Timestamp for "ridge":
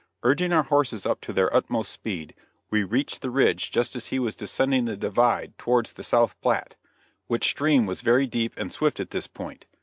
3.29-3.69